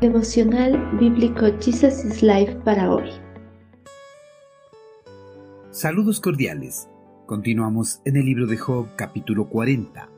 Devocional 0.00 0.96
Bíblico 0.98 1.44
Jesus 1.60 2.06
is 2.06 2.22
Life 2.22 2.54
para 2.64 2.90
hoy. 2.90 3.10
Saludos 5.72 6.20
cordiales. 6.20 6.88
Continuamos 7.26 8.00
en 8.06 8.16
el 8.16 8.24
libro 8.24 8.46
de 8.46 8.56
Job 8.56 8.88
capítulo 8.96 9.50
40. 9.50 10.08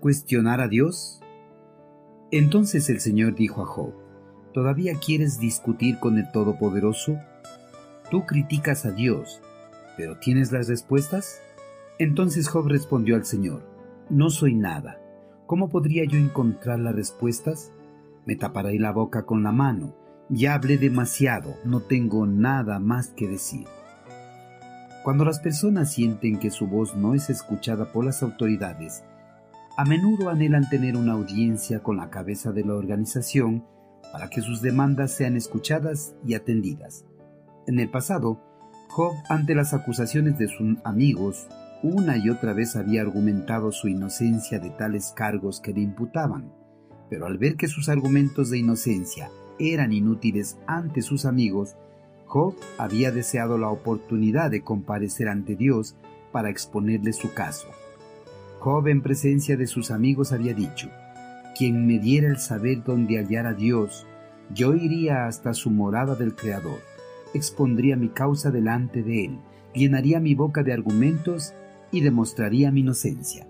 ¿Cuestionar 0.00 0.60
a 0.60 0.66
Dios? 0.66 1.20
Entonces 2.32 2.90
el 2.90 2.98
Señor 2.98 3.36
dijo 3.36 3.62
a 3.62 3.66
Job, 3.66 3.92
¿todavía 4.52 4.94
quieres 4.98 5.38
discutir 5.38 6.00
con 6.00 6.18
el 6.18 6.28
Todopoderoso? 6.32 7.16
Tú 8.10 8.26
criticas 8.26 8.84
a 8.84 8.90
Dios, 8.90 9.40
pero 9.96 10.18
¿tienes 10.18 10.50
las 10.50 10.66
respuestas? 10.66 11.40
Entonces 12.00 12.48
Job 12.48 12.66
respondió 12.66 13.14
al 13.14 13.24
Señor, 13.24 13.62
No 14.08 14.28
soy 14.28 14.56
nada. 14.56 15.00
¿Cómo 15.46 15.68
podría 15.68 16.04
yo 16.04 16.18
encontrar 16.18 16.80
las 16.80 16.96
respuestas? 16.96 17.70
Me 18.26 18.36
taparé 18.36 18.78
la 18.78 18.92
boca 18.92 19.24
con 19.24 19.42
la 19.42 19.52
mano. 19.52 19.94
Ya 20.28 20.54
hablé 20.54 20.78
demasiado, 20.78 21.56
no 21.64 21.80
tengo 21.80 22.26
nada 22.26 22.78
más 22.78 23.08
que 23.08 23.26
decir. 23.26 23.66
Cuando 25.02 25.24
las 25.24 25.40
personas 25.40 25.92
sienten 25.92 26.38
que 26.38 26.50
su 26.50 26.66
voz 26.66 26.94
no 26.94 27.14
es 27.14 27.30
escuchada 27.30 27.90
por 27.90 28.04
las 28.04 28.22
autoridades, 28.22 29.02
a 29.76 29.84
menudo 29.84 30.28
anhelan 30.28 30.68
tener 30.68 30.96
una 30.96 31.12
audiencia 31.12 31.82
con 31.82 31.96
la 31.96 32.10
cabeza 32.10 32.52
de 32.52 32.64
la 32.64 32.74
organización 32.74 33.64
para 34.12 34.28
que 34.28 34.42
sus 34.42 34.60
demandas 34.60 35.12
sean 35.12 35.36
escuchadas 35.36 36.14
y 36.26 36.34
atendidas. 36.34 37.06
En 37.66 37.78
el 37.78 37.88
pasado, 37.88 38.40
Job, 38.88 39.14
ante 39.28 39.54
las 39.54 39.72
acusaciones 39.72 40.36
de 40.36 40.48
sus 40.48 40.76
amigos, 40.84 41.46
una 41.82 42.18
y 42.18 42.28
otra 42.28 42.52
vez 42.52 42.76
había 42.76 43.00
argumentado 43.00 43.72
su 43.72 43.88
inocencia 43.88 44.58
de 44.58 44.70
tales 44.70 45.14
cargos 45.16 45.60
que 45.60 45.72
le 45.72 45.80
imputaban, 45.80 46.52
pero 47.10 47.26
al 47.26 47.36
ver 47.36 47.56
que 47.56 47.68
sus 47.68 47.88
argumentos 47.88 48.48
de 48.48 48.58
inocencia 48.58 49.30
eran 49.58 49.92
inútiles 49.92 50.56
ante 50.66 51.02
sus 51.02 51.26
amigos, 51.26 51.76
Job 52.24 52.54
había 52.78 53.10
deseado 53.10 53.58
la 53.58 53.68
oportunidad 53.68 54.50
de 54.50 54.62
comparecer 54.62 55.28
ante 55.28 55.56
Dios 55.56 55.96
para 56.30 56.48
exponerle 56.48 57.12
su 57.12 57.34
caso. 57.34 57.68
Job 58.60 58.86
en 58.86 59.02
presencia 59.02 59.56
de 59.56 59.66
sus 59.66 59.90
amigos 59.90 60.32
había 60.32 60.54
dicho, 60.54 60.88
quien 61.58 61.86
me 61.86 61.98
diera 61.98 62.28
el 62.28 62.38
saber 62.38 62.84
dónde 62.84 63.18
hallar 63.18 63.46
a 63.46 63.54
Dios, 63.54 64.06
yo 64.54 64.74
iría 64.74 65.26
hasta 65.26 65.52
su 65.52 65.70
morada 65.70 66.14
del 66.14 66.34
Creador, 66.34 66.80
expondría 67.34 67.96
mi 67.96 68.08
causa 68.08 68.50
delante 68.50 69.02
de 69.02 69.24
él, 69.24 69.38
llenaría 69.74 70.20
mi 70.20 70.34
boca 70.34 70.62
de 70.62 70.72
argumentos 70.72 71.52
y 71.90 72.00
demostraría 72.00 72.70
mi 72.70 72.80
inocencia. 72.80 73.46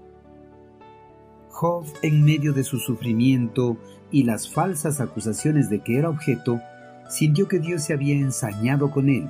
Job, 1.50 1.84
en 2.02 2.24
medio 2.24 2.52
de 2.52 2.64
su 2.64 2.78
sufrimiento 2.78 3.76
y 4.10 4.24
las 4.24 4.48
falsas 4.48 5.00
acusaciones 5.00 5.68
de 5.68 5.80
que 5.80 5.98
era 5.98 6.08
objeto, 6.08 6.60
sintió 7.08 7.48
que 7.48 7.58
Dios 7.58 7.82
se 7.82 7.92
había 7.92 8.14
ensañado 8.14 8.90
con 8.90 9.08
él 9.08 9.28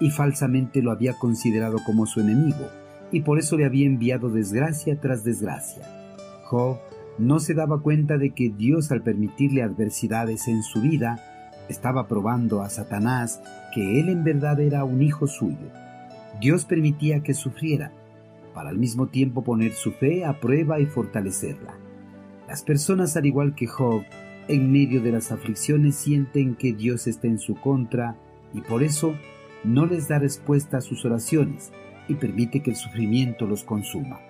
y 0.00 0.10
falsamente 0.10 0.82
lo 0.82 0.90
había 0.90 1.14
considerado 1.14 1.78
como 1.84 2.06
su 2.06 2.20
enemigo, 2.20 2.68
y 3.12 3.20
por 3.22 3.38
eso 3.38 3.56
le 3.56 3.66
había 3.66 3.86
enviado 3.86 4.30
desgracia 4.30 4.98
tras 5.00 5.24
desgracia. 5.24 5.84
Job 6.44 6.78
no 7.18 7.38
se 7.38 7.54
daba 7.54 7.80
cuenta 7.80 8.16
de 8.16 8.30
que 8.30 8.48
Dios 8.48 8.90
al 8.90 9.02
permitirle 9.02 9.62
adversidades 9.62 10.48
en 10.48 10.62
su 10.62 10.80
vida, 10.80 11.22
estaba 11.68 12.08
probando 12.08 12.62
a 12.62 12.70
Satanás 12.70 13.40
que 13.74 14.00
él 14.00 14.08
en 14.08 14.24
verdad 14.24 14.58
era 14.58 14.84
un 14.84 15.02
hijo 15.02 15.26
suyo. 15.26 15.70
Dios 16.40 16.64
permitía 16.64 17.22
que 17.22 17.34
sufriera, 17.34 17.92
para 18.54 18.70
al 18.70 18.78
mismo 18.78 19.08
tiempo 19.08 19.42
poner 19.42 19.72
su 19.72 19.92
fe 19.92 20.24
a 20.24 20.40
prueba 20.40 20.80
y 20.80 20.86
fortalecerla. 20.86 21.78
Las 22.48 22.62
personas, 22.62 23.16
al 23.16 23.26
igual 23.26 23.54
que 23.54 23.66
Job, 23.66 24.02
en 24.48 24.72
medio 24.72 25.00
de 25.00 25.12
las 25.12 25.30
aflicciones 25.30 25.94
sienten 25.94 26.56
que 26.56 26.72
Dios 26.72 27.06
está 27.06 27.28
en 27.28 27.38
su 27.38 27.54
contra 27.54 28.16
y 28.52 28.60
por 28.60 28.82
eso 28.82 29.14
no 29.62 29.86
les 29.86 30.08
da 30.08 30.18
respuesta 30.18 30.78
a 30.78 30.80
sus 30.80 31.04
oraciones 31.04 31.72
y 32.08 32.14
permite 32.14 32.60
que 32.60 32.70
el 32.70 32.76
sufrimiento 32.76 33.46
los 33.46 33.62
consuma. 33.62 34.20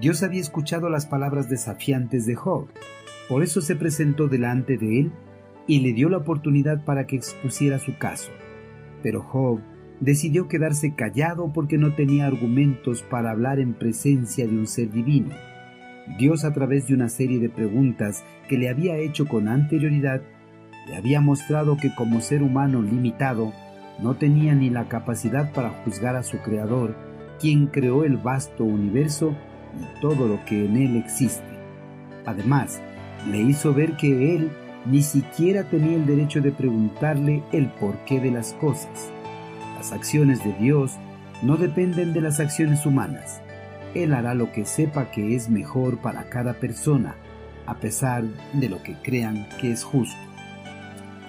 Dios 0.00 0.22
había 0.22 0.40
escuchado 0.40 0.88
las 0.88 1.06
palabras 1.06 1.48
desafiantes 1.48 2.26
de 2.26 2.34
Job, 2.34 2.68
por 3.28 3.42
eso 3.42 3.60
se 3.60 3.76
presentó 3.76 4.28
delante 4.28 4.78
de 4.78 5.00
él 5.00 5.12
y 5.66 5.80
le 5.80 5.92
dio 5.92 6.08
la 6.08 6.18
oportunidad 6.18 6.84
para 6.84 7.06
que 7.06 7.16
expusiera 7.16 7.78
su 7.78 7.98
caso. 7.98 8.30
Pero 9.02 9.20
Job 9.20 9.60
decidió 10.00 10.48
quedarse 10.48 10.94
callado 10.94 11.52
porque 11.52 11.78
no 11.78 11.94
tenía 11.94 12.26
argumentos 12.26 13.02
para 13.02 13.30
hablar 13.30 13.58
en 13.58 13.74
presencia 13.74 14.46
de 14.46 14.56
un 14.56 14.66
ser 14.66 14.90
divino. 14.90 15.30
Dios 16.18 16.44
a 16.44 16.52
través 16.52 16.86
de 16.86 16.94
una 16.94 17.08
serie 17.08 17.38
de 17.38 17.48
preguntas 17.48 18.24
que 18.48 18.58
le 18.58 18.68
había 18.68 18.96
hecho 18.96 19.26
con 19.26 19.48
anterioridad, 19.48 20.22
le 20.86 20.96
había 20.96 21.20
mostrado 21.20 21.76
que 21.76 21.94
como 21.94 22.20
ser 22.20 22.42
humano 22.42 22.80
limitado, 22.80 23.52
no 24.00 24.14
tenía 24.14 24.54
ni 24.54 24.70
la 24.70 24.88
capacidad 24.88 25.52
para 25.52 25.70
juzgar 25.70 26.16
a 26.16 26.22
su 26.22 26.38
Creador, 26.38 26.94
quien 27.40 27.66
creó 27.66 28.04
el 28.04 28.18
vasto 28.18 28.64
universo 28.64 29.34
y 29.80 30.00
todo 30.00 30.28
lo 30.28 30.44
que 30.44 30.66
en 30.66 30.76
él 30.76 30.96
existe. 30.96 31.44
Además, 32.24 32.80
le 33.30 33.40
hizo 33.40 33.74
ver 33.74 33.96
que 33.96 34.36
él 34.36 34.50
ni 34.84 35.02
siquiera 35.02 35.64
tenía 35.64 35.96
el 35.96 36.06
derecho 36.06 36.40
de 36.40 36.52
preguntarle 36.52 37.42
el 37.52 37.68
porqué 37.70 38.20
de 38.20 38.30
las 38.30 38.52
cosas. 38.54 39.10
Las 39.76 39.92
acciones 39.92 40.42
de 40.42 40.52
Dios 40.54 40.96
no 41.42 41.56
dependen 41.56 42.12
de 42.12 42.20
las 42.20 42.40
acciones 42.40 42.86
humanas. 42.86 43.40
Él 43.94 44.14
hará 44.14 44.34
lo 44.34 44.52
que 44.52 44.64
sepa 44.64 45.10
que 45.10 45.34
es 45.34 45.48
mejor 45.48 45.98
para 45.98 46.28
cada 46.28 46.54
persona, 46.54 47.16
a 47.66 47.76
pesar 47.76 48.24
de 48.52 48.68
lo 48.68 48.82
que 48.82 48.94
crean 49.02 49.46
que 49.60 49.70
es 49.70 49.84
justo. 49.84 50.16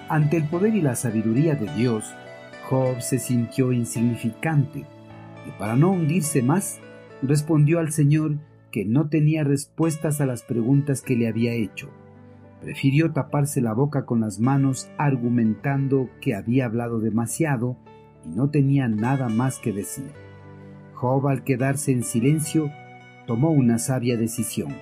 Ante 0.08 0.38
el 0.38 0.44
poder 0.44 0.74
y 0.74 0.80
la 0.80 0.96
sabiduría 0.96 1.54
de 1.54 1.72
Dios, 1.74 2.14
Job 2.68 3.00
se 3.00 3.18
sintió 3.18 3.72
insignificante 3.72 4.86
y 5.46 5.50
para 5.58 5.76
no 5.76 5.90
hundirse 5.90 6.42
más, 6.42 6.80
respondió 7.22 7.78
al 7.78 7.92
Señor 7.92 8.36
que 8.70 8.84
no 8.84 9.08
tenía 9.08 9.44
respuestas 9.44 10.20
a 10.20 10.26
las 10.26 10.42
preguntas 10.42 11.02
que 11.02 11.16
le 11.16 11.28
había 11.28 11.52
hecho. 11.52 11.90
Prefirió 12.60 13.12
taparse 13.12 13.60
la 13.60 13.72
boca 13.72 14.04
con 14.04 14.20
las 14.20 14.40
manos 14.40 14.90
argumentando 14.98 16.10
que 16.20 16.34
había 16.34 16.66
hablado 16.66 17.00
demasiado 17.00 17.76
y 18.28 18.36
no 18.36 18.50
tenía 18.50 18.88
nada 18.88 19.28
más 19.28 19.58
que 19.58 19.72
decir. 19.72 20.12
Job 20.94 21.28
al 21.28 21.44
quedarse 21.44 21.92
en 21.92 22.02
silencio 22.02 22.70
tomó 23.26 23.50
una 23.50 23.78
sabia 23.78 24.16
decisión, 24.16 24.74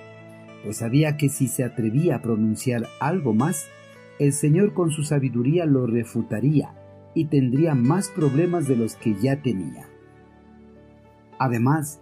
pues 0.63 0.77
sabía 0.77 1.17
que 1.17 1.29
si 1.29 1.47
se 1.47 1.63
atrevía 1.63 2.17
a 2.17 2.21
pronunciar 2.21 2.87
algo 2.99 3.33
más, 3.33 3.67
el 4.19 4.33
Señor 4.33 4.73
con 4.73 4.89
su 4.89 5.03
sabiduría 5.03 5.65
lo 5.65 5.85
refutaría 5.85 6.73
y 7.13 7.25
tendría 7.25 7.75
más 7.75 8.09
problemas 8.09 8.67
de 8.67 8.75
los 8.75 8.95
que 8.95 9.15
ya 9.15 9.41
tenía. 9.41 9.87
Además, 11.39 12.01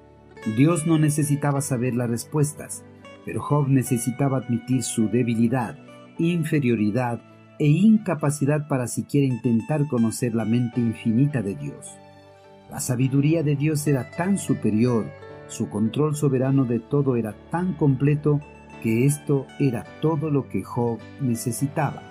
Dios 0.58 0.88
no 0.88 0.98
necesitaba 0.98 1.62
saber 1.62 1.96
las 1.96 2.10
respuestas, 2.10 2.84
pero 3.26 3.42
Job 3.42 3.68
necesitaba 3.68 4.38
admitir 4.38 4.84
su 4.84 5.10
debilidad, 5.10 5.78
inferioridad 6.18 7.22
e 7.60 7.68
incapacidad 7.68 8.68
para 8.68 8.88
siquiera 8.88 9.28
intentar 9.28 9.88
conocer 9.88 10.36
la 10.36 10.46
mente 10.46 10.80
infinita 10.80 11.42
de 11.42 11.56
Dios. 11.56 11.98
La 12.70 12.80
sabiduría 12.80 13.44
de 13.44 13.56
Dios 13.56 13.86
era 13.88 14.10
tan 14.12 14.38
superior, 14.38 15.06
su 15.48 15.70
control 15.70 16.16
soberano 16.16 16.66
de 16.66 16.80
todo 16.80 17.16
era 17.16 17.36
tan 17.52 17.74
completo 17.74 18.42
que 18.82 19.06
esto 19.06 19.46
era 19.60 19.86
todo 20.02 20.30
lo 20.30 20.50
que 20.50 20.64
Job 20.64 21.00
necesitaba. 21.22 22.02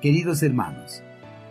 Queridos 0.00 0.42
hermanos, 0.42 1.02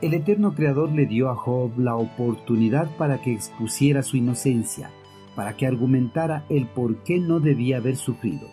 el 0.01 0.13
eterno 0.13 0.53
Creador 0.53 0.91
le 0.91 1.05
dio 1.05 1.29
a 1.29 1.35
Job 1.35 1.79
la 1.79 1.95
oportunidad 1.95 2.89
para 2.97 3.21
que 3.21 3.31
expusiera 3.31 4.03
su 4.03 4.17
inocencia, 4.17 4.91
para 5.35 5.55
que 5.55 5.65
argumentara 5.65 6.45
el 6.49 6.67
por 6.67 7.03
qué 7.03 7.19
no 7.19 7.39
debía 7.39 7.77
haber 7.77 7.95
sufrido. 7.95 8.47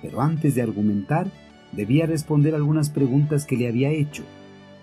Pero 0.00 0.20
antes 0.20 0.54
de 0.54 0.62
argumentar, 0.62 1.30
debía 1.72 2.06
responder 2.06 2.54
algunas 2.54 2.90
preguntas 2.90 3.46
que 3.46 3.56
le 3.56 3.68
había 3.68 3.90
hecho. 3.90 4.24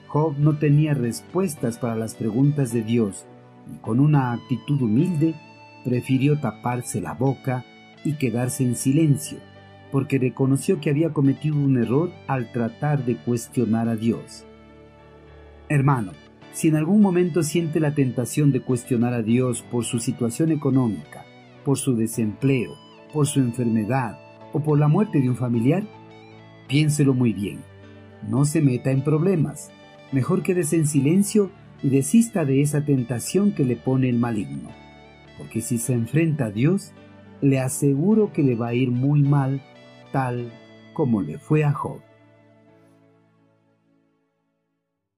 Job 0.07 0.36
no 0.38 0.57
tenía 0.57 0.94
respuestas 0.94 1.77
para 1.77 1.95
las 1.95 2.15
preguntas 2.15 2.74
de 2.74 2.81
Dios 2.81 3.25
y 3.71 3.77
con 3.77 4.00
una 4.00 4.33
actitud 4.33 4.81
humilde 4.81 5.36
prefirió 5.83 6.39
taparse 6.39 7.00
la 7.00 7.13
boca 7.13 7.65
y 8.03 8.13
quedarse 8.13 8.63
en 8.63 8.75
silencio, 8.75 9.38
porque 9.91 10.18
reconoció 10.18 10.80
que 10.80 10.89
había 10.89 11.13
cometido 11.13 11.56
un 11.57 11.77
error 11.77 12.12
al 12.27 12.51
tratar 12.51 13.06
de 13.06 13.18
cuestionar 13.18 13.88
a 13.88 13.95
Dios. 13.95 14.45
Hermano, 15.68 16.13
si 16.51 16.68
en 16.68 16.75
algún 16.75 17.01
momento 17.01 17.44
siente 17.44 17.80
la 17.80 17.94
tentación 17.94 18.51
de 18.51 18.62
cuestionar 18.62 19.13
a 19.13 19.21
Dios 19.21 19.62
por 19.62 19.85
su 19.85 20.00
situación 20.00 20.51
económica, 20.51 21.25
por 21.63 21.77
su 21.77 21.95
desempleo, 21.95 22.75
por 23.13 23.27
su 23.27 23.39
enfermedad 23.39 24.18
o 24.51 24.62
por 24.62 24.80
la 24.80 24.88
muerte 24.88 25.21
de 25.21 25.30
un 25.30 25.35
familiar, 25.35 25.83
piénselo 26.69 27.13
muy 27.13 27.33
bien. 27.33 27.60
No 28.30 28.45
se 28.45 28.62
meta 28.62 28.92
en 28.92 29.04
problemas. 29.04 29.71
Mejor 30.13 30.44
quédese 30.44 30.77
en 30.77 30.88
silencio 30.88 31.51
y 31.83 31.89
desista 31.89 32.45
de 32.45 32.62
esa 32.62 32.86
tentación 32.86 33.51
que 33.51 33.66
le 33.66 33.75
pone 33.75 34.07
el 34.07 34.18
maligno. 34.18 34.69
Porque 35.38 35.60
si 35.60 35.77
se 35.77 35.94
enfrenta 35.94 36.45
a 36.45 36.51
Dios, 36.51 36.94
le 37.42 37.60
aseguro 37.60 38.31
que 38.31 38.44
le 38.44 38.56
va 38.56 38.68
a 38.68 38.74
ir 38.74 38.92
muy 38.92 39.21
mal, 39.21 39.62
tal 40.12 40.51
como 40.94 41.21
le 41.21 41.39
fue 41.39 41.63
a 41.63 41.74
Job. 41.74 42.00